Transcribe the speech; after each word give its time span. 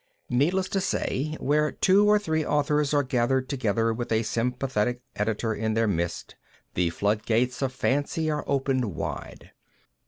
Needless 0.31 0.67
to 0.69 0.81
say 0.81 1.37
where 1.39 1.71
two 1.71 2.07
or 2.07 2.17
three 2.17 2.43
authors 2.43 2.91
are 2.91 3.03
gathered 3.03 3.47
together 3.47 3.93
with 3.93 4.11
a 4.11 4.23
sympathetic 4.23 5.03
editor 5.15 5.53
in 5.53 5.75
their 5.75 5.87
midst, 5.87 6.35
the 6.73 6.89
flood 6.89 7.23
gates 7.23 7.61
of 7.61 7.71
fancy 7.71 8.27
are 8.27 8.43
opened 8.47 8.95
wide. 8.95 9.51